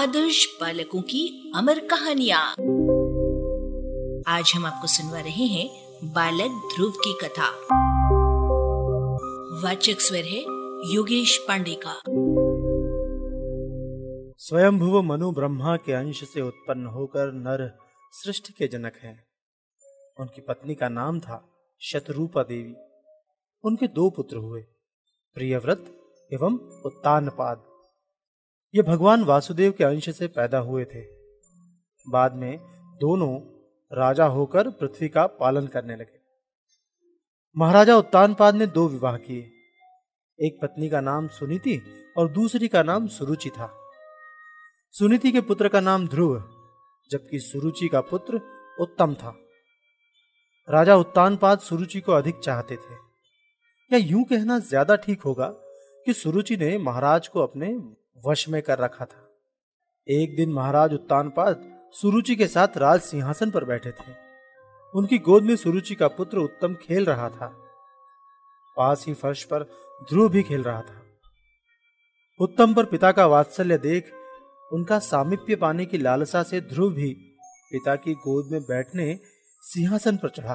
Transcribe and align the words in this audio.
आदर्श 0.00 0.58
बालकों 0.60 1.02
की 1.02 1.52
अमर 1.56 1.78
कहानिया। 1.78 2.38
आज 4.36 4.52
हम 4.56 4.66
आपको 4.66 4.86
सुनवा 4.86 5.20
रहे 5.20 5.44
हैं 5.44 5.68
बालक 6.04 6.70
ध्रुव 6.74 6.90
की 6.90 7.18
कथा। 7.22 7.50
वाचक 9.62 10.00
स्वर 10.00 10.18
है 10.18 10.40
योगेश 10.94 11.44
पांडे 11.48 11.80
का। 11.86 11.94
स्वयंभुव 14.38 15.02
मनु 15.02 15.32
ब्रह्मा 15.32 15.76
के 15.76 15.92
अंश 15.92 16.24
से 16.24 16.40
उत्पन्न 16.40 16.86
होकर 16.86 17.32
नर 17.32 17.78
सृष्टि 18.12 18.52
के 18.52 18.66
जनक 18.66 18.92
हैं। 19.02 19.26
उनकी 20.20 20.40
पत्नी 20.40 20.74
का 20.74 20.88
नाम 20.88 21.20
था 21.20 21.48
शत्रुपा 21.80 22.42
देवी। 22.42 22.74
उनके 23.64 23.86
दो 23.86 24.10
पुत्र 24.10 24.36
हुए, 24.36 24.62
प्रियव्रत 25.34 26.00
एवं 26.32 26.82
उत्तानपाद। 26.86 27.69
ये 28.74 28.82
भगवान 28.82 29.24
वासुदेव 29.24 29.72
के 29.72 29.84
अंश 29.84 30.08
से 30.10 30.26
पैदा 30.26 30.58
हुए 30.58 30.84
थे। 30.84 31.00
बाद 32.06 32.34
में 32.34 32.58
दोनों 33.00 33.38
राजा 33.92 34.24
होकर 34.24 34.70
पृथ्वी 34.70 35.08
का 35.08 35.26
पालन 35.26 35.66
करने 35.66 35.96
लगे। 35.96 36.18
महाराजा 37.56 37.96
उत्तानपाद 37.96 38.54
ने 38.54 38.66
दो 38.66 38.88
विवाह 38.88 39.16
किए। 39.16 39.50
एक 40.38 40.58
पत्नी 40.62 40.88
का 40.88 41.00
नाम 41.00 41.28
सुनीति 41.28 41.80
और 42.16 42.30
दूसरी 42.32 42.68
का 42.68 42.82
नाम 42.82 43.06
सुरुचि 43.08 43.50
था। 43.50 43.70
सुनीति 44.94 45.32
के 45.32 45.40
पुत्र 45.40 45.68
का 45.68 45.80
नाम 45.80 46.08
ध्रुव, 46.08 46.38
जबकि 47.10 47.38
सुरुचि 47.38 47.88
का 47.88 48.00
पुत्र 48.00 48.40
उत्तम 48.80 49.14
था। 49.14 49.34
राजा 50.68 50.96
उत्तानपाद 50.96 51.58
सुरुचि 51.58 52.00
को 52.00 52.12
अधिक 52.12 52.38
चाहते 52.38 52.76
थे। 52.76 52.94
या 53.90 53.98
यूँ 53.98 54.24
कहना 54.24 54.58
ज़्यादा 54.58 54.96
ठीक 54.96 55.22
होगा 55.22 55.46
कि 56.06 56.12
सुरुचि 56.12 56.56
ने 56.56 56.76
महाराज 56.78 57.28
को 57.28 57.40
अपने 57.40 57.68
वश 58.26 58.48
में 58.48 58.62
कर 58.62 58.78
रखा 58.78 59.04
था। 59.04 59.26
एक 60.08 60.36
दिन 60.36 60.52
महाराज 60.52 60.94
उत्तानपाद 60.94 61.62
सुरुचि 61.94 62.36
के 62.36 62.46
साथ 62.46 62.76
राज 62.76 63.00
सिंहासन 63.00 63.50
पर 63.50 63.64
बैठे 63.64 63.90
थे। 63.90 64.14
उनकी 64.94 65.18
गोद 65.18 65.42
में 65.42 65.56
सुरुचि 65.56 65.94
का 65.94 66.08
पुत्र 66.08 66.38
उत्तम 66.38 66.74
खेल 66.74 67.04
रहा 67.04 67.28
था। 67.28 67.46
पास 68.76 69.04
ही 69.08 69.14
फर्श 69.14 69.44
पर 69.44 69.62
ध्रुव 70.02 70.28
भी 70.28 70.42
खेल 70.42 70.62
रहा 70.62 70.80
था। 70.80 71.02
उत्तम 72.40 72.74
पर 72.74 72.84
पिता 72.84 73.12
का 73.12 73.26
वात्सल्य 73.26 73.78
देख 73.78 74.12
उनका 74.72 74.98
सामिप्य 74.98 75.56
पाने 75.56 75.86
की 75.86 75.98
लालसा 75.98 76.42
से 76.42 76.60
ध्रुव 76.60 76.92
भी 76.92 77.12
पिता 77.72 77.96
की 77.96 78.14
गोद 78.14 78.52
में 78.52 78.60
बैठने 78.62 79.18
सिंहासन 79.62 80.16
पर 80.16 80.28
चढ़ा। 80.28 80.54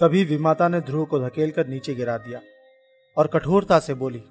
तभी 0.00 0.24
विमाता 0.24 0.68
ने 0.68 0.80
ध्रुव 0.80 1.04
को 1.04 1.18
धकेलकर 1.18 1.66
नीचे 1.66 1.94
गिरा 1.94 2.16
दिया 2.18 2.40
और 3.16 3.26
कठोरता 3.26 3.78
से 3.78 3.94
बोली, 3.94 4.22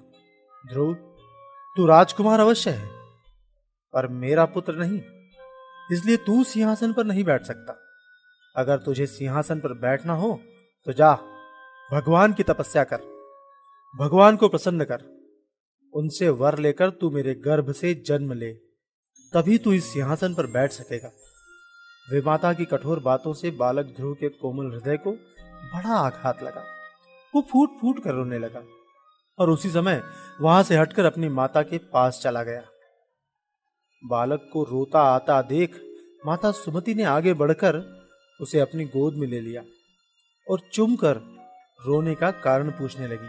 ध्रुव 0.68 0.94
तू 1.76 1.86
राजकुमार 1.86 2.40
अवश्य 2.40 2.70
है, 2.70 2.86
पर 3.94 4.06
मेरा 4.14 4.44
पुत्र 4.46 4.74
नहीं, 4.74 5.00
इसलिए 5.92 6.16
तू 6.18 6.42
सिंहासन 6.44 6.92
पर 6.92 7.04
नहीं 7.04 7.24
बैठ 7.24 7.44
सकता। 7.44 7.76
अगर 8.56 8.78
तुझे 8.78 9.06
सिंहासन 9.06 9.60
पर 9.60 9.72
बैठना 9.80 10.14
हो 10.14 10.38
तो 10.86 10.92
जा, 10.92 11.12
भगवान 11.90 12.32
की 12.32 12.42
तपस्या 12.42 12.84
कर, 12.84 13.00
भगवान 13.94 14.36
को 14.36 14.48
प्रसन्न 14.48 14.84
कर, 14.84 15.04
उनसे 15.94 16.28
वर 16.30 16.58
लेकर 16.58 16.90
तू 16.90 17.10
मेरे 17.10 17.34
गर्भ 17.44 17.72
से 17.72 17.94
जन्म 18.06 18.32
ले, 18.34 18.52
तभी 19.32 19.58
तू 19.58 19.72
इस 19.72 19.92
सिंहासन 19.92 20.34
पर 20.34 20.46
बैठ 20.48 20.72
सकेगा। 20.72 21.10
विमाता 22.08 22.52
की 22.52 22.64
कठोर 22.66 23.00
बातों 23.00 23.32
से 23.34 23.50
बालक 23.56 23.94
ध्रुव 23.96 24.14
के 24.14 24.28
कोमल 24.30 24.70
हृदय 24.72 24.96
को 24.98 25.12
बड़ा 25.12 25.96
आघात 25.96 26.42
लगा, 26.42 26.64
वो 27.34 27.46
फूट 27.52 27.80
फूट 27.80 28.02
कर 28.04 28.14
रोने 28.14 28.38
लगा। 28.38 28.62
और 29.38 29.50
उसी 29.50 29.70
समय 29.70 30.02
वहाँ 30.40 30.62
से 30.62 30.76
हटकर 30.76 31.04
अपनी 31.04 31.28
माता 31.28 31.62
के 31.62 31.78
पास 31.78 32.20
चला 32.22 32.42
गया। 32.42 32.62
बालक 34.02 34.50
को 34.52 34.62
रोता 34.62 35.02
आता 35.02 35.42
देख 35.42 35.80
माता 36.26 36.50
सुमति 36.50 36.94
ने 36.94 37.04
आगे 37.04 37.34
बढ़कर 37.34 37.78
उसे 38.40 38.60
अपनी 38.60 38.84
गोद 38.84 39.14
में 39.14 39.26
ले 39.28 39.40
लिया 39.40 39.62
और 40.50 40.60
चुम 40.72 40.96
कर 40.96 41.16
रोने 41.86 42.14
का 42.14 42.30
कारण 42.30 42.70
पूछने 42.70 43.06
लगी। 43.06 43.28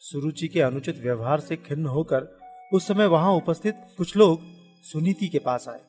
सुरुचि 0.00 0.48
के 0.48 0.60
अनुचित 0.60 0.98
व्यवहार 1.02 1.40
से 1.40 1.56
खिन्न 1.56 1.86
होकर 1.86 2.38
उस 2.72 2.86
समय 2.86 3.06
वहाँ 3.06 3.32
उपस्थित 3.32 3.74
कुछ 3.96 4.16
लोग 4.16 4.40
सुनीति 4.82 5.28
के 5.28 5.38
पास 5.38 5.68
आए 5.68 5.80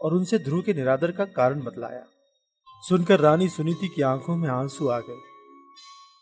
और 0.00 0.14
उनसे 0.14 0.38
ध्रुव 0.38 0.62
के 0.62 0.74
निरादर 0.74 1.12
का 1.12 1.24
कारण 1.24 1.60
बतलाया। 1.60 2.04
सुनकर 2.88 3.20
रानी 3.20 3.48
सुनीति 3.48 3.88
की 3.88 4.02
आँखों 4.02 4.36
में 4.36 4.48
आँसू 4.48 4.88
आ 4.88 4.98
गए। 5.00 5.37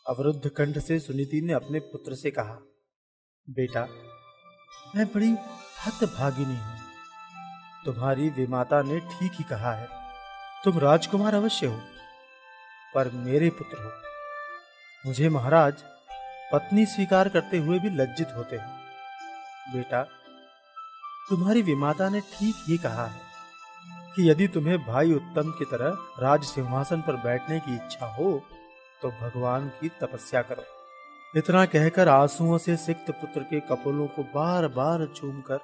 अवरुद्ध 0.07 0.49
कंठ 0.49 0.79
से 0.79 0.99
सुनीति 0.99 1.41
ने 1.41 1.53
अपने 1.53 1.79
पुत्र 1.83 2.15
से 2.15 2.31
कहा, 2.31 2.59
बेटा, 3.49 3.81
मैं 4.97 5.07
बड़ी 5.07 5.31
हतभागिनी 5.81 6.57
हूँ। 6.57 6.77
तुम्हारी 7.85 8.29
विमाता 8.31 8.81
ने 8.83 8.99
ठीक 9.01 9.33
ही 9.33 9.45
कहा 9.45 9.73
है, 9.73 9.89
तुम 10.65 10.79
राजकुमार 10.79 11.35
अवश्य 11.35 11.67
हो, 11.67 11.81
पर 12.95 13.11
मेरे 13.17 13.51
पुत्र 13.51 13.79
हो। 13.79 13.91
मुझे 15.05 15.29
महाराज 15.29 15.83
पत्नी 16.53 16.87
स्वीकार 16.87 17.29
करते 17.29 17.59
हुए 17.59 17.79
भी 17.79 17.91
लज्जित 17.93 18.37
होते 18.37 18.57
हैं। 18.57 19.75
बेटा, 19.75 20.03
तुम्हारी 21.31 21.63
विमाता 21.65 22.09
ने 22.09 22.21
ठीक 22.33 22.65
ही 22.69 22.79
कहा 22.79 23.07
है 23.07 23.21
कि 24.17 24.31
यदि 24.31 24.47
तुम्हें 24.49 24.79
भाई 24.87 25.13
उत्तम 25.13 25.51
की 25.51 25.65
तरह 25.65 26.23
राज 26.23 26.45
सिंहासन 26.47 27.01
पर 27.01 27.17
बैठने 27.23 27.59
की 27.61 27.75
इच्छा 27.77 28.15
हो 28.15 28.39
तो 29.03 29.09
भगवान 29.09 29.69
की 29.69 29.89
तपस्या 29.89 30.43
करो। 30.43 30.63
इतना 31.39 31.67
कहकर 31.67 32.09
आंसुओं 32.09 32.59
से 32.59 32.77
सिक्त 32.77 33.11
पुत्र 33.11 33.41
के 33.41 33.61
कपोलों 33.61 34.07
को 34.07 34.23
बार 34.23 34.69
बार 34.69 35.07
चूमकर 35.17 35.61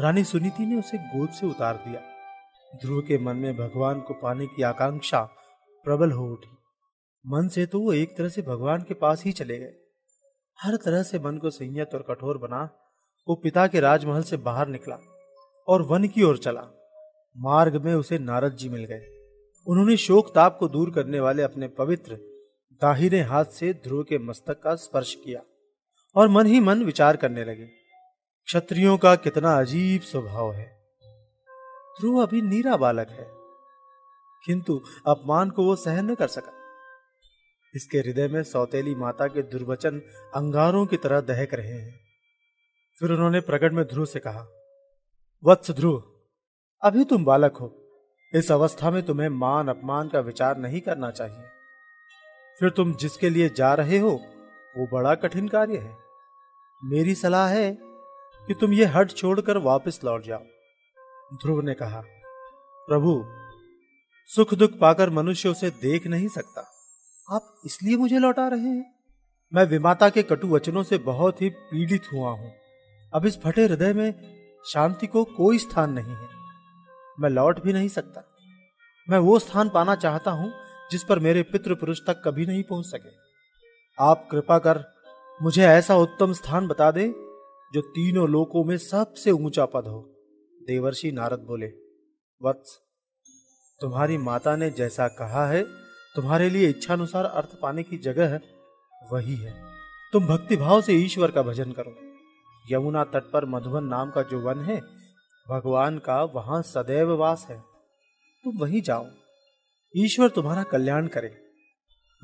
रानी 0.00 0.24
सुनीति 0.24 0.66
ने 0.66 0.78
उसे 0.78 0.98
गोद 0.98 1.28
से 1.28 1.46
उतार 1.46 1.76
दिया। 1.76 2.00
ध्रुव 2.76 3.00
के 3.00 3.18
मन 3.18 3.36
में 3.36 3.56
भगवान 3.56 4.00
को 4.00 4.14
पाने 4.14 4.46
की 4.46 4.62
आकांक्षा 4.62 5.20
प्रबल 5.84 6.12
हो 6.12 6.32
उठी। 6.32 6.58
मन 7.26 7.48
से 7.48 7.66
तो 7.66 7.80
वो 7.80 7.92
एक 7.92 8.16
तरह 8.16 8.28
से 8.28 8.42
भगवान 8.42 8.82
के 8.82 8.94
पास 8.94 9.24
ही 9.24 9.32
चले 9.32 9.58
गए। 9.58 9.72
हर 10.62 10.76
तरह 10.76 11.02
से 11.02 11.18
मन 11.18 11.38
को 11.38 11.50
संयत 11.50 11.90
और 11.94 12.02
कठोर 12.02 12.38
बना, 12.38 12.70
वो 13.28 13.34
पिता 13.34 13.66
के 13.66 13.80
राजमहल 13.80 14.22
से 14.22 14.36
बाहर 14.36 14.68
निकला 14.68 14.98
और 15.68 15.82
वन 15.82 16.08
की 16.08 16.22
ओर 16.22 16.38
चला। 16.38 16.62
मार्ग 17.36 17.84
में 17.84 17.94
उसे 17.94 18.18
नारद 18.18 18.52
जी 18.52 18.68
मिल 18.68 18.84
गए। 18.84 19.06
उन्होंने 19.66 19.96
शोक 19.96 20.34
ताप 20.34 20.56
को 20.60 20.68
दूर 20.68 20.90
करने 20.90 21.20
वाले 21.20 21.42
अपने 21.42 21.68
पवित्र 21.68 22.33
दाहिने 22.82 23.20
हाथ 23.22 23.44
से 23.52 23.72
ध्रुव 23.74 24.02
के 24.02 24.18
मस्तक 24.18 24.60
का 24.62 24.74
स्पर्श 24.74 25.14
किया 25.14 25.40
और 26.16 26.28
मन 26.28 26.46
ही 26.46 26.60
मन 26.60 26.82
विचार 26.84 27.16
करने 27.16 27.44
लगे, 27.44 27.66
क्षत्रियों 28.48 28.96
का 28.98 29.14
कितना 29.16 29.58
अजीब 29.58 30.02
स्वभाव 30.02 30.52
है। 30.52 30.66
ध्रुव 32.00 32.22
अभी 32.22 32.42
नीरा 32.42 32.76
बालक 32.76 33.10
है, 33.10 33.26
किंतु 34.42 34.80
अपमान 35.06 35.50
को 35.50 35.64
वो 35.64 35.76
सहन 35.76 36.10
न 36.10 36.14
कर 36.14 36.28
सका। 36.28 36.52
इसके 37.74 37.98
हृदय 37.98 38.28
में 38.28 38.42
सौतेली 38.42 38.94
माता 38.94 39.26
के 39.26 39.42
दुर्वचन 39.42 39.98
अंगारों 40.34 40.84
की 40.86 40.96
तरह 40.96 41.20
दहक 41.20 41.54
रहे 41.54 41.72
हैं। 41.72 41.94
फिर 42.98 43.10
उन्होंने 43.10 43.40
प्रकट 43.40 43.72
में 43.72 43.84
ध्रुव 43.84 44.04
से 44.06 44.20
कहा, 44.20 44.46
वत्स 45.42 45.70
ध्रुव, 45.70 46.02
अभी 46.82 47.04
तुम 47.04 47.24
बालक 47.24 47.56
हो। 47.56 47.74
इस 48.32 48.50
अवस्था 48.52 48.90
में 48.90 49.02
तुम्हें 49.02 49.28
मान 49.28 49.68
अपमान 49.68 50.08
का 50.08 50.20
विचार 50.20 50.58
नहीं 50.58 50.80
करना 50.80 51.10
चाहिए। 51.10 51.44
फिर 52.58 52.70
तुम 52.70 52.94
जिसके 52.94 53.30
लिए 53.30 53.48
जा 53.48 53.72
रहे 53.74 53.98
हो, 53.98 54.10
वो 54.74 54.86
बड़ा 54.92 55.14
कठिन 55.14 55.48
कार्य 55.48 55.78
है। 55.78 55.96
मेरी 56.82 57.14
सलाह 57.14 57.48
है 57.48 57.70
कि 58.48 58.54
तुम 58.54 58.72
ये 58.72 58.84
हट 58.84 59.10
छोड़कर 59.10 59.58
वापस 59.58 60.00
लौट 60.04 60.24
जाओ। 60.24 60.42
ध्रुव 61.34 61.60
ने 61.60 61.74
कहा, 61.74 62.02
प्रभु 62.88 63.24
सुख 64.28 64.54
दुख 64.54 64.78
पाकर 64.78 65.10
मनुष्य 65.10 65.48
उसे 65.48 65.70
देख 65.70 66.06
नहीं 66.06 66.28
सकता। 66.28 66.70
आप 67.28 67.54
इसलिए 67.66 67.96
मुझे 67.96 68.18
लौटा 68.18 68.48
रहे 68.48 68.60
हैं। 68.60 68.94
मैं 69.52 69.64
विमाता 69.64 70.08
के 70.08 70.22
कटु 70.22 70.48
वचनों 70.48 70.82
से 70.82 70.98
बहुत 70.98 71.42
ही 71.42 71.48
पीड़ित 71.50 72.02
हुआ 72.12 72.30
हूँ। 72.30 72.52
अब 73.12 73.26
इस 73.26 73.38
फटे 73.42 73.64
हृदय 73.64 73.92
में 73.92 74.14
शांति 74.66 75.06
को 75.06 75.24
कोई 75.24 75.58
स्थान 75.58 75.92
नहीं 75.92 76.14
है। 76.14 76.28
मैं 77.20 77.30
लौट 77.30 77.62
भी 77.62 77.72
नहीं 77.72 77.88
सकता। 77.88 78.22
मैं 79.08 79.18
वो 79.18 79.38
स्थान 79.38 79.68
पाना 79.68 79.94
चाहता 79.94 80.30
हूँ 80.30 80.52
जिस 80.90 81.04
पर 81.04 81.18
मेरे 81.18 81.42
पितृ 81.42 81.74
पुरुष 81.74 82.00
तक 82.06 82.22
कभी 82.24 82.46
नहीं 82.46 82.62
पहुँच 82.62 82.86
सके। 82.86 83.12
आप 83.98 84.28
कृपा 84.30 84.58
कर 84.58 84.84
मुझे 85.42 85.62
ऐसा 85.62 85.96
उत्तम 85.96 86.32
स्थान 86.32 86.68
बता 86.68 86.90
दे, 86.90 87.08
जो 87.74 87.80
तीनों 87.80 88.28
लोकों 88.28 88.64
में 88.64 88.76
सबसे 88.78 89.30
ऊँचा 89.30 89.66
पद 89.66 89.86
हो। 89.86 90.10
देवर्षि 90.66 91.12
नारद 91.12 91.38
बोले, 91.38 91.66
वत्स, 92.42 92.80
तुम्हारी 93.80 94.18
माता 94.18 94.56
ने 94.56 94.70
जैसा 94.70 95.08
कहा 95.08 95.46
है, 95.46 95.64
तुम्हारे 96.14 96.50
लिए 96.50 96.68
इच्छानुसार 96.68 97.24
अर्थ 97.24 97.48
पाने 97.62 97.82
की 97.82 97.98
जगह 97.98 98.28
है 98.28 98.40
वही 99.12 99.34
है। 99.36 99.54
तुम 100.12 100.26
भक्ति 100.26 100.56
भाव 100.56 100.82
से 100.82 100.92
ईश्वर 100.92 101.30
का 101.30 101.42
भजन 101.42 101.72
करो। 101.72 101.94
यमुना 102.70 103.04
तट 103.04 103.30
पर 103.30 103.44
मधुबन 103.44 103.84
नाम 103.84 104.10
का 104.10 104.22
जो 104.22 104.40
वन 104.40 104.60
है, 104.60 104.80
भगवान 105.48 105.98
का 105.98 106.22
वहाँ 106.22 106.62
सदैव 106.62 107.16
वास 107.16 107.46
है। 107.50 107.60
तुम 108.44 108.58
वहीं 108.58 108.82
जाओ। 108.82 109.06
ईश्वर 109.94 110.28
तुम्हारा 110.28 110.62
कल्याण 110.62 111.06
करे। 111.06 111.30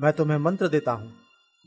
मैं 0.01 0.13
तुम्हें 0.13 0.37
मंत्र 0.37 0.67
देता 0.67 0.91
हूँ। 0.91 1.13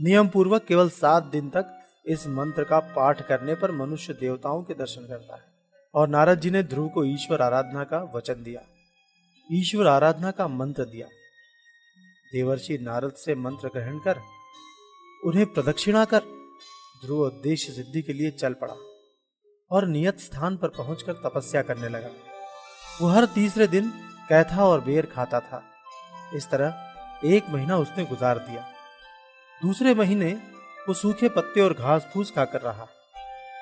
नियम 0.00 0.28
पूर्वक 0.28 0.64
केवल 0.64 0.88
सात 0.90 1.24
दिन 1.24 1.48
तक 1.50 1.80
इस 2.06 2.26
मंत्र 2.26 2.64
का 2.64 2.78
पाठ 2.80 3.26
करने 3.26 3.54
पर 3.54 3.70
मनुष्य 3.70 4.12
देवताओं 4.12 4.62
के 4.62 4.74
दर्शन 4.74 5.06
करता 5.06 5.36
है 5.36 5.42
और 5.94 6.08
नारद 6.08 6.40
जी 6.40 6.50
ने 6.50 6.62
ध्रुव 6.62 6.88
को 6.88 7.04
ईश्वर 7.04 7.42
आराधना 7.42 7.84
का 7.84 8.02
वचन 8.16 8.42
दिया। 8.42 8.60
ईश्वर 9.52 9.86
आराधना 9.86 10.30
का 10.30 10.48
मंत्र 10.48 10.84
दिया। 10.84 11.06
देवर्षि 12.32 12.78
नारद 12.78 13.12
से 13.12 13.34
मंत्र 13.34 13.68
ग्रहण 13.68 13.98
कर, 13.98 14.20
उन्हें 15.24 15.46
प्रदक्षिणा 15.46 16.04
कर, 16.04 16.22
ध्रुव 17.04 17.20
उद्देश्य 17.20 17.72
सिद्धि 17.72 18.02
के 18.02 18.12
लिए 18.12 18.30
चल 18.30 18.52
पड़ा 18.52 18.74
और 19.70 19.86
नियत 19.88 20.20
स्थान 20.20 20.56
पर 20.56 20.68
पहुंचकर 20.68 21.12
तपस्या 21.12 21.62
करने 21.62 21.88
लगा। 21.88 22.10
वो 23.00 23.08
हर 23.08 23.26
तीसरे 23.26 23.66
दिन 23.66 23.90
कैथा 24.28 24.64
और 24.64 24.80
बेर 24.80 25.06
खाता 25.06 25.40
था। 25.40 25.70
इस 26.34 26.50
तरह 26.50 26.74
एक 27.24 27.50
महीना 27.50 27.76
उसने 27.76 28.04
गुजार 28.04 28.38
दिया। 28.38 28.66
दूसरे 29.62 29.94
महीने 29.94 30.32
वो 30.88 30.94
सूखे 30.94 31.28
पत्ते 31.28 31.60
और 31.60 31.72
घास 31.72 32.10
फूस 32.14 32.30
खाकर 32.30 32.60
रहा। 32.60 32.84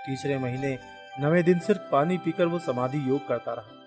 तीसरे 0.06 0.38
महीने 0.38 0.78
नवे 1.20 1.42
दिन 1.42 1.58
सिर्फ़ 1.58 1.80
पानी 1.80 2.19
पीकर 2.19 2.46
वो 2.46 2.58
समाधि 2.58 3.10
योग 3.10 3.28
करता 3.28 3.52
रहा। 3.52 3.78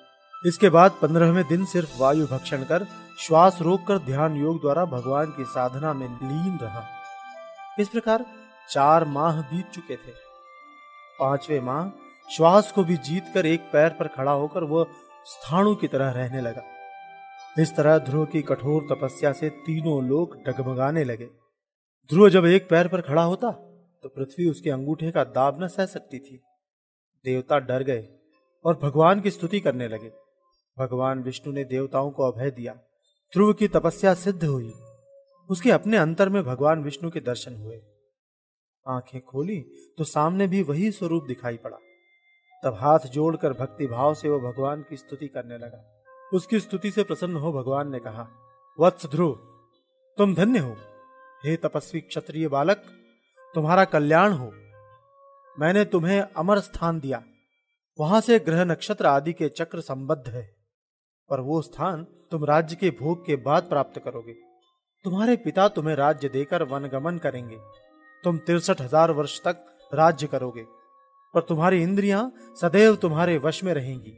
इसके 0.46 0.70
बाद 0.70 0.92
पंद्रहवें 0.92 1.48
दिन 1.48 1.66
सिर्फ़ 1.66 1.98
वायु 1.98 2.28
भक्षण 2.28 2.64
कर 2.64 2.88
श्वास 3.20 3.58
रोक 3.62 3.88
कर 3.88 3.98
ध्यान 3.98 4.36
योग 4.36 4.62
द्वारा 4.62 4.86
भगवान 4.86 5.26
की 5.26 5.46
साधना 5.46 5.94
में 5.94 6.08
लीन 6.08 6.60
रहा। 6.62 6.84
इस 7.80 7.90
प्रकार 7.90 8.26
चार 8.70 9.06
माह 9.06 9.42
बीत 9.42 9.72
चुके 9.72 9.96
थे। 9.96 10.12
पांचवे 11.20 11.60
माह 11.60 11.90
श्वास 12.36 12.72
को 12.72 12.84
भी 12.84 12.98
जीत 12.98 13.32
कर 13.34 13.46
एक 13.46 13.62
पैर 13.62 13.90
पर 13.90 14.08
खड़ा 14.08 14.32
होकर 14.32 14.64
वह 14.64 14.86
स्थाणु 15.26 15.76
की 15.76 15.88
तरह 15.88 16.10
रहने 16.10 16.42
लगा। 16.42 16.62
इस 17.60 17.76
तरह 17.76 17.98
ध्रुव 17.98 18.26
की 18.26 18.42
कठोर 18.42 18.88
तपस्या 18.92 19.32
से 19.34 19.50
तीनों 19.50 20.04
लोग 20.04 20.36
डगमगाने 20.44 21.04
लगे। 21.04 21.26
ध्रुव 22.10 22.30
जब 22.30 22.46
एक 22.46 22.68
पैर 22.70 22.88
पर 22.88 23.02
खड़ा 23.02 23.24
होता 23.24 23.52
तो 24.04 24.10
पृथ्वी 24.10 24.50
उसके 24.50 24.70
अंगूठे 24.70 25.12
का 25.12 25.24
दाब 25.24 25.64
न 25.64 25.68
सह 25.68 25.86
सकती 25.86 26.20
थी। 26.20 26.42
देवता 27.26 27.60
डर 27.60 27.84
गए 27.84 28.08
और 28.66 28.80
भगवान 28.84 29.22
की 29.22 29.32
स्तुति 29.32 29.60
करने 29.60 29.88
लगे। 29.88 30.12
भगवान 30.78 31.24
विष्णु 31.24 31.54
ने 31.54 31.64
देवताओं 31.64 32.12
को 32.12 32.32
अभय 32.32 32.52
दिया। 32.52 32.74
ध्रुव 33.34 33.54
की 33.54 33.68
तपस्या 33.68 34.14
सिद्ध 34.14 34.44
हुई। 34.44 34.72
उसके 35.50 35.72
अपने 35.72 35.98
अंतर 35.98 36.30
में 36.30 36.44
भगवान 36.44 36.84
विष्णु 36.84 37.12
के 37.12 37.20
दर्शन 37.20 37.56
हुए। 37.56 37.82
आँखें 38.86 39.22
खोली 39.22 39.60
तो 39.98 40.04
सामने 40.04 40.48
भी 40.48 40.64
वही 40.64 40.92
स्वरूप 40.92 41.26
दिखाई 41.28 41.58
पड़ा। 41.58 41.78
तब 42.64 42.74
हाथ 42.74 43.00
जोड़कर 43.00 43.54
भक्ति 43.54 43.88
भाव 43.88 44.14
से 44.14 44.30
वो 44.30 44.40
भगवान 44.40 44.86
की 44.90 44.98
स्तुति 44.98 45.28
करने 45.28 45.58
लगा। 45.58 45.92
उसकी 46.32 46.60
स्तुति 46.60 46.92
से 46.92 47.04
प्रसन्न 47.04 47.36
हो 47.36 47.52
भगवान 47.54 47.90
ने 47.90 48.00
कहा, 48.00 48.28
वत्स 48.80 49.06
ध्रुव, 49.06 49.34
तुम 50.18 50.34
धन्य 50.36 50.60
हो। 50.60 50.76
हे 51.44 51.56
तपस्वी 51.56 52.00
क्षत्रिय 52.02 52.48
बालक, 52.48 52.84
तुम्हारा 53.54 53.86
कल्याण 53.86 54.32
हो। 54.32 54.52
मैंने 55.58 55.84
तुम्हें 55.86 56.20
अमर 56.22 56.60
स्थान 56.60 57.00
दिया। 57.00 57.22
वहाँ 58.00 58.22
से 58.22 58.40
ग्रह 58.40 58.64
नक्षत्र 58.66 59.06
आदि 59.06 59.34
के 59.34 59.50
चक्र 59.50 59.82
संबद्ध 59.82 60.28
है, 60.28 60.44
पर 61.30 61.40
वो 61.40 61.62
स्थान 61.62 62.04
तुम 62.32 62.46
राज्य 62.46 62.76
के 62.76 62.90
भोग 63.00 63.26
के 63.26 63.36
बाद 63.44 63.70
प्राप्त 63.70 64.00
करोगे। 64.00 64.34
तुम्हारे 65.06 65.36
पिता 65.36 65.68
तुम्हें 65.68 65.96
राज्य 65.96 66.30
देकर 66.30 66.64
वनगमन 66.64 67.18
करेंगे। 67.18 67.58
तुम 68.24 68.38
तिरसठ 68.38 68.82
हज़ार 68.82 69.12
वर्ष 69.12 69.40
तक 69.42 69.64
राज्य 69.92 70.28
करोगे, 70.28 70.66
पर 71.34 71.42
तुम्हारी 71.42 71.82
इंद्रियाँ 71.84 72.32
सदैव 72.58 72.96
तुम्हारे 72.96 73.38
वश 73.38 73.64
में 73.64 73.74
रहेंगी। 73.74 74.14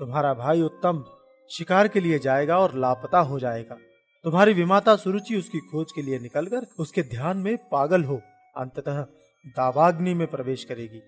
तुम्हारा 0.00 0.34
भाई 0.34 0.62
उत्तम 0.62 1.04
शिकार 1.50 1.88
के 1.88 2.00
लिए 2.00 2.18
जाएगा 2.18 2.58
और 2.58 2.74
लापता 2.74 3.18
हो 3.18 3.38
जाएगा। 3.40 3.76
तुम्हारी 4.24 4.52
विमाता 4.52 4.96
सुरुचि 4.96 5.36
उसकी 5.36 5.58
खोज 5.58 5.92
के 5.92 6.02
लिए 6.02 6.18
निकलकर 6.18 6.66
उसके 6.78 7.02
ध्यान 7.02 7.36
में 7.36 7.56
पागल 7.56 8.04
हो। 8.04 8.20
अंततः 8.56 9.02
दावाग्नि 9.46 10.14
में 10.14 10.26
प्रवेश 10.26 10.64
करेगी। 10.64 11.02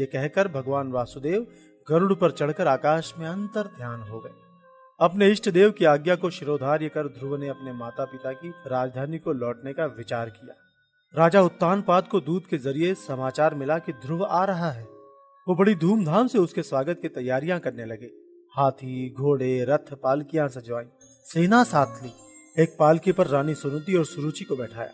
ये 0.00 0.06
कहकर 0.06 0.48
भगवान 0.48 0.92
वासुदेव 0.92 1.46
गरुड़ 1.90 2.14
पर 2.14 2.30
चढ़कर 2.30 2.66
आकाश 2.66 3.14
में 3.18 3.26
अंतर 3.26 3.62
ध्यान 3.62 4.00
हो 4.00 4.20
गए। 4.20 4.30
अपने 5.00 5.28
इष्ट 5.28 5.48
देव 5.48 5.70
की 5.70 5.84
आज्ञा 5.84 6.16
को 6.16 6.30
शिरोधार्य 6.30 6.88
कर 6.88 7.06
ध्रुव 7.06 7.36
ने 7.36 7.48
अपने 7.48 7.72
माता 7.72 8.04
पिता 8.04 8.32
की 8.32 8.48
राजधानी 8.66 9.18
को 9.18 9.32
लौटने 9.32 9.72
का 9.72 9.86
विचार 9.86 10.30
किया। 10.30 10.54
राजा 11.16 11.42
उत्तान 11.42 11.82
पाद 11.82 12.08
को 12.08 12.20
दूध 12.20 12.46
के 12.46 12.58
ज़रिए 12.58 12.94
समाचार 12.94 13.54
मिला 13.54 13.78
कि 13.78 13.92
ध्रुव 13.92 14.24
आ 14.24 14.44
रहा 14.44 14.70
है। 14.70 14.84
वो 15.48 15.54
बड़ी 15.54 15.74
धूमधाम 15.74 16.26
से 16.26 16.38
उसके 16.38 16.62
स्वागत 16.62 16.98
की 17.02 17.08
तैयारियाँ 17.08 17.60
करने 17.60 17.84
लगे। 17.84 18.21
हाथी, 18.56 19.14
घोड़े, 19.18 19.64
रथ, 19.64 19.94
पालकियाँ 19.94 20.48
सजवाई। 20.48 20.84
सेना 21.24 21.64
साथ 21.64 22.02
ली। 22.02 22.12
एक 22.62 22.76
पालकी 22.78 23.12
पर 23.12 23.26
रानी 23.26 23.54
सुनुति 23.54 23.94
और 23.94 24.04
सुरुचि 24.04 24.44
को 24.44 24.56
बैठाया। 24.56 24.90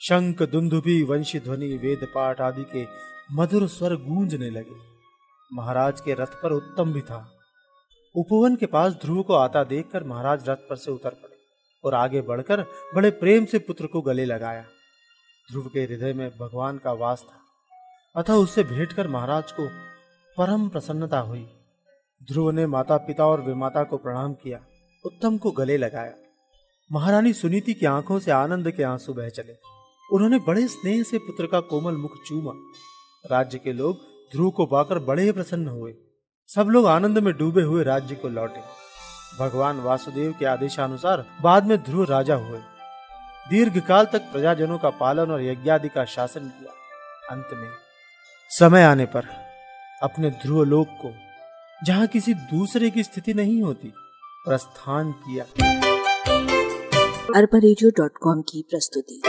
शंख, 0.00 0.42
दुंदुभी, 0.42 1.02
वंशी 1.02 1.40
ध्वनि, 1.40 1.76
वेद 1.76 2.06
पाठ 2.14 2.40
आदि 2.40 2.64
के 2.64 2.86
मधुर 3.32 3.68
स्वर 3.68 3.96
गूंजने 3.96 4.50
लगे। 4.50 4.76
महाराज 5.52 6.00
के 6.00 6.14
रथ 6.14 6.26
पर 6.26 6.52
उत्तम 6.52 6.92
भी 6.92 7.00
था। 7.00 7.38
उपवन 8.16 8.56
के 8.56 8.66
पास 8.66 8.92
ध्रुव 8.92 9.22
को 9.22 9.34
आता 9.34 9.64
देखकर 9.64 10.04
महाराज 10.04 10.48
रथ 10.48 10.56
पर 10.56 10.76
से 10.76 10.90
उतर 10.90 11.10
पड़े 11.10 11.36
और 11.84 11.94
आगे 11.94 12.20
बढ़कर 12.20 12.60
बड़े 12.94 13.10
प्रेम 13.10 13.44
से 13.44 13.58
पुत्र 13.58 13.86
को 13.86 14.00
गले 14.00 14.24
लगाया। 14.24 14.62
ध्रुव 15.50 15.70
के 15.74 15.80
हृदय 15.80 16.12
में 16.12 16.30
भगवान 16.30 16.78
का 16.78 16.92
वास 16.92 17.26
था। 17.28 17.40
अतः 18.20 18.32
उससे 18.32 18.64
भेंट 18.64 18.92
कर 18.92 19.08
महाराज 19.08 19.52
को 19.52 19.68
परम 20.38 20.68
प्रसन्नता 20.68 21.18
हुई। 21.18 21.48
ध्रुव 22.28 22.50
ने 22.50 22.66
माता 22.66 22.96
पिता 22.96 23.26
और 23.26 23.40
विमाता 23.40 23.84
को 23.84 23.96
प्रणाम 23.96 24.32
किया, 24.32 24.58
उत्तम 25.04 25.38
को 25.38 25.50
गले 25.50 25.76
लगाया। 25.76 26.12
महारानी 26.92 27.32
सुनीति 27.32 27.74
की 27.74 27.86
आँखों 27.86 28.18
से 28.18 28.30
आनंद 28.30 28.70
के 28.70 28.82
आँसू 28.82 29.14
बह 29.14 29.28
चले। 29.28 29.56
उन्होंने 30.12 30.38
बड़े 30.38 30.66
स्नेह 30.68 31.02
से 31.02 31.18
पुत्र 31.18 31.46
का 31.46 31.60
कोमल 31.60 31.96
मुख 31.96 32.10
चूमा। 32.26 32.52
राज्य 33.30 33.58
के 33.58 33.72
लोग 33.72 33.96
ध्रुव 34.32 34.50
को 34.50 34.66
पाकर 34.66 34.98
बड़े 34.98 35.32
प्रसन्न 35.32 35.68
हुए। 35.68 35.94
सब 36.48 36.66
लोग 36.66 36.86
आनंद 36.86 37.18
में 37.18 37.32
डूबे 37.36 37.62
हुए 37.62 37.84
राज्य 37.84 38.14
को 38.14 38.28
लौटे। 38.28 38.60
भगवान 39.40 39.80
वासुदेव 39.80 40.34
के 40.38 40.46
आदेशानुसार 40.46 41.24
बाद 41.42 41.66
में 41.66 41.78
ध्रुव 41.78 42.04
राजा 42.04 42.34
हुए। 42.34 42.60
दीर्घ 43.50 43.78
काल 43.80 44.04
तक 44.04 44.20
प्रजाजनों 44.32 44.78
का 44.78 44.90
पालन 44.90 45.30
और 45.30 45.42
यज्ञादि 45.42 45.88
का 45.88 46.04
शासन 46.04 46.48
किया। 46.48 46.72
अंत 47.30 47.48
में 47.52 47.70
समय 48.50 48.82
आने 48.82 49.06
पर 49.06 49.28
अपने 50.02 50.30
ध्रुव 50.30 50.64
लोक 50.64 50.88
को 50.88 51.29
जहाँ 51.84 52.06
किसी 52.06 52.34
दूसरे 52.34 52.90
की 52.90 53.02
स्थिति 53.02 53.34
नहीं 53.34 53.62
होती 53.62 53.92
प्रस्थान 54.44 55.12
किया। 55.12 55.44
अरबा 57.36 57.58
की 58.42 58.64
प्रस्तुति। 58.70 59.22